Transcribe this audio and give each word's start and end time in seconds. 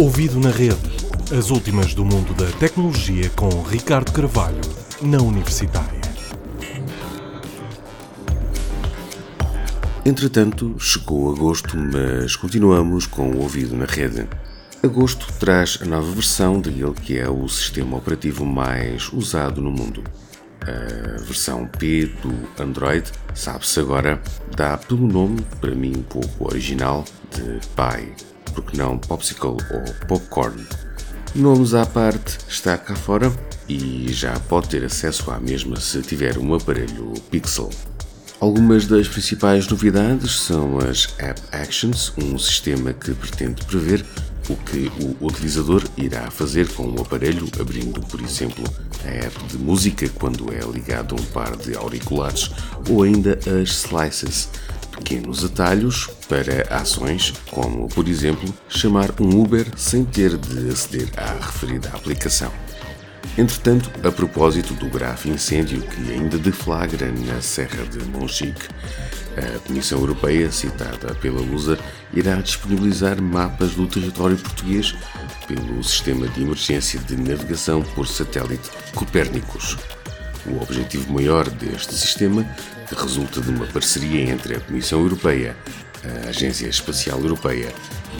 Ouvido 0.00 0.40
na 0.40 0.48
rede. 0.48 0.78
As 1.30 1.50
últimas 1.50 1.92
do 1.92 2.06
mundo 2.06 2.32
da 2.32 2.50
tecnologia 2.52 3.28
com 3.36 3.50
Ricardo 3.60 4.10
Carvalho, 4.12 4.62
na 5.02 5.18
Universitária. 5.18 6.00
Entretanto, 10.02 10.74
chegou 10.78 11.30
agosto, 11.30 11.76
mas 11.76 12.34
continuamos 12.34 13.06
com 13.06 13.30
o 13.30 13.42
ouvido 13.42 13.76
na 13.76 13.84
rede. 13.84 14.26
Agosto 14.82 15.30
traz 15.38 15.78
a 15.82 15.84
nova 15.84 16.10
versão 16.12 16.62
daquele 16.62 16.94
que 16.94 17.18
é 17.18 17.28
o 17.28 17.46
sistema 17.46 17.98
operativo 17.98 18.46
mais 18.46 19.12
usado 19.12 19.60
no 19.60 19.70
mundo. 19.70 20.02
A 20.62 21.20
versão 21.24 21.66
P 21.66 22.06
do 22.22 22.32
Android, 22.58 23.04
sabe-se 23.34 23.78
agora, 23.78 24.18
dá 24.56 24.78
pelo 24.78 25.06
nome, 25.06 25.42
para 25.60 25.74
mim 25.74 25.92
um 25.94 26.02
pouco 26.02 26.46
original, 26.48 27.04
de 27.36 27.60
Pie, 27.76 28.30
porque 28.52 28.76
não 28.76 28.98
Popsicle 28.98 29.48
ou 29.48 29.94
Popcorn. 30.06 30.66
Nomes 31.34 31.74
à 31.74 31.86
parte, 31.86 32.38
está 32.48 32.76
cá 32.76 32.94
fora 32.94 33.32
e 33.68 34.12
já 34.12 34.38
pode 34.48 34.68
ter 34.68 34.84
acesso 34.84 35.30
à 35.30 35.38
mesma 35.38 35.78
se 35.78 36.02
tiver 36.02 36.36
um 36.38 36.54
aparelho 36.54 37.12
Pixel. 37.30 37.70
Algumas 38.40 38.86
das 38.86 39.06
principais 39.06 39.68
novidades 39.68 40.40
são 40.40 40.78
as 40.78 41.14
App 41.18 41.40
Actions, 41.52 42.12
um 42.16 42.38
sistema 42.38 42.92
que 42.92 43.12
pretende 43.12 43.64
prever 43.64 44.04
o 44.48 44.56
que 44.56 44.90
o 45.00 45.26
utilizador 45.26 45.84
irá 45.96 46.30
fazer 46.30 46.68
com 46.70 46.90
o 46.90 47.00
aparelho, 47.00 47.46
abrindo, 47.60 48.00
por 48.00 48.20
exemplo, 48.20 48.64
a 49.04 49.08
app 49.08 49.44
de 49.44 49.58
música 49.58 50.08
quando 50.18 50.52
é 50.52 50.60
ligado 50.60 51.14
a 51.14 51.20
um 51.20 51.24
par 51.26 51.56
de 51.56 51.76
auriculares, 51.76 52.50
ou 52.88 53.02
ainda 53.02 53.38
as 53.46 53.84
slices, 53.84 54.48
pequenos 55.00 55.44
atalhos 55.44 56.08
para 56.28 56.62
ações, 56.74 57.32
como, 57.50 57.88
por 57.88 58.06
exemplo, 58.06 58.52
chamar 58.68 59.10
um 59.20 59.40
Uber 59.40 59.66
sem 59.76 60.04
ter 60.04 60.36
de 60.36 60.70
aceder 60.70 61.08
à 61.16 61.32
referida 61.44 61.88
aplicação. 61.88 62.52
Entretanto, 63.36 63.90
a 64.06 64.12
propósito 64.12 64.74
do 64.74 64.86
grave 64.88 65.30
incêndio 65.30 65.80
que 65.82 66.12
ainda 66.12 66.36
deflagra 66.36 67.10
na 67.10 67.40
Serra 67.40 67.84
de 67.84 67.98
Monchique, 68.10 68.68
a 69.36 69.58
Comissão 69.60 70.00
Europeia, 70.00 70.50
citada 70.50 71.14
pela 71.14 71.40
Lusa, 71.40 71.78
irá 72.12 72.36
disponibilizar 72.36 73.20
mapas 73.22 73.70
do 73.74 73.86
território 73.86 74.36
português 74.36 74.94
pelo 75.46 75.82
Sistema 75.82 76.28
de 76.28 76.42
Emergência 76.42 77.00
de 77.00 77.16
Navegação 77.16 77.82
por 77.94 78.06
Satélite 78.06 78.68
Copérnicos. 78.94 79.76
O 80.46 80.62
objetivo 80.62 81.12
maior 81.12 81.48
deste 81.48 81.94
sistema, 81.94 82.44
que 82.88 82.94
resulta 82.94 83.40
de 83.40 83.50
uma 83.50 83.66
parceria 83.66 84.30
entre 84.30 84.56
a 84.56 84.60
Comissão 84.60 85.00
Europeia, 85.00 85.56
a 86.24 86.28
Agência 86.28 86.66
Espacial 86.66 87.20
Europeia 87.20 87.72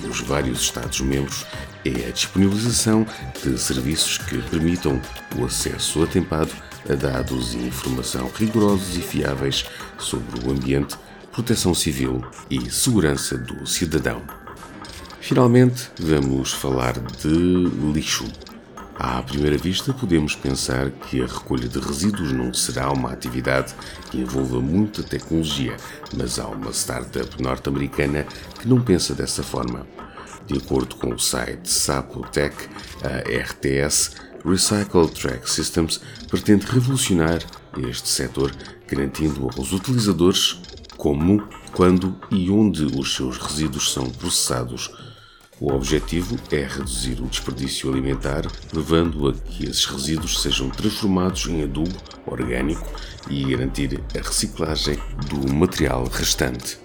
e 0.02 0.06
os 0.06 0.20
vários 0.20 0.60
Estados-membros, 0.60 1.46
é 1.84 2.08
a 2.08 2.12
disponibilização 2.12 3.06
de 3.42 3.58
serviços 3.58 4.18
que 4.18 4.36
permitam 4.42 5.00
o 5.36 5.46
acesso 5.46 6.02
atempado 6.02 6.52
a 6.88 6.94
dados 6.94 7.54
e 7.54 7.58
informação 7.58 8.30
rigorosos 8.34 8.96
e 8.96 9.00
fiáveis 9.00 9.64
sobre 9.98 10.46
o 10.46 10.50
ambiente, 10.50 10.96
proteção 11.32 11.74
civil 11.74 12.24
e 12.50 12.70
segurança 12.70 13.38
do 13.38 13.66
cidadão. 13.66 14.22
Finalmente, 15.20 15.90
vamos 15.98 16.52
falar 16.52 16.98
de 16.98 17.28
lixo. 17.92 18.26
À 19.02 19.22
primeira 19.22 19.56
vista, 19.56 19.94
podemos 19.94 20.34
pensar 20.34 20.90
que 20.90 21.22
a 21.22 21.26
recolha 21.26 21.66
de 21.66 21.78
resíduos 21.78 22.32
não 22.32 22.52
será 22.52 22.92
uma 22.92 23.10
atividade 23.10 23.74
que 24.10 24.18
envolva 24.18 24.60
muita 24.60 25.02
tecnologia, 25.02 25.74
mas 26.14 26.38
há 26.38 26.46
uma 26.46 26.70
startup 26.70 27.42
norte-americana 27.42 28.26
que 28.60 28.68
não 28.68 28.78
pensa 28.78 29.14
dessa 29.14 29.42
forma. 29.42 29.86
De 30.46 30.58
acordo 30.58 30.96
com 30.96 31.14
o 31.14 31.18
site 31.18 31.66
Sapotec, 31.66 32.54
a 33.02 33.20
RTS, 33.26 34.16
Recycle 34.44 35.08
Track 35.08 35.50
Systems 35.50 35.98
pretende 36.28 36.66
revolucionar 36.66 37.38
este 37.78 38.06
setor, 38.06 38.54
garantindo 38.86 39.48
aos 39.56 39.72
utilizadores 39.72 40.60
como, 40.98 41.48
quando 41.72 42.20
e 42.30 42.50
onde 42.50 42.84
os 42.84 43.14
seus 43.14 43.38
resíduos 43.38 43.94
são 43.94 44.10
processados. 44.10 44.90
O 45.60 45.74
objetivo 45.74 46.38
é 46.50 46.66
reduzir 46.66 47.20
o 47.20 47.26
desperdício 47.26 47.90
alimentar, 47.90 48.46
levando 48.72 49.28
a 49.28 49.34
que 49.34 49.64
esses 49.64 49.84
resíduos 49.84 50.40
sejam 50.40 50.70
transformados 50.70 51.46
em 51.48 51.62
adubo 51.62 51.94
orgânico 52.24 52.88
e 53.28 53.44
garantir 53.44 54.00
a 54.18 54.26
reciclagem 54.26 54.96
do 55.28 55.52
material 55.52 56.04
restante. 56.04 56.78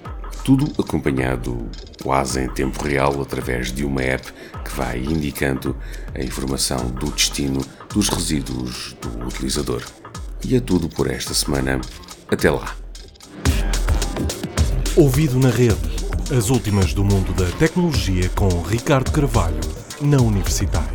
Tudo 0.44 0.70
acompanhado 0.78 1.70
quase 2.04 2.42
em 2.42 2.50
tempo 2.50 2.84
real 2.84 3.22
através 3.22 3.72
de 3.72 3.86
uma 3.86 4.02
app 4.02 4.30
que 4.66 4.76
vai 4.76 5.00
indicando 5.00 5.74
a 6.14 6.22
informação 6.22 6.90
do 6.90 7.10
destino 7.12 7.66
dos 7.94 8.10
resíduos 8.10 8.94
do 9.02 9.26
utilizador. 9.26 9.84
E 10.44 10.54
é 10.54 10.60
tudo 10.60 10.90
por 10.90 11.10
esta 11.10 11.34
semana. 11.34 11.80
Até 12.28 12.52
lá! 12.52 12.76
Ouvido 14.98 15.40
na 15.40 15.50
rede. 15.50 15.95
As 16.32 16.50
últimas 16.50 16.92
do 16.92 17.04
mundo 17.04 17.34
da 17.34 17.46
tecnologia 17.58 18.28
com 18.30 18.50
Ricardo 18.64 19.12
Carvalho, 19.12 19.62
na 20.02 20.18
Universitária. 20.18 20.95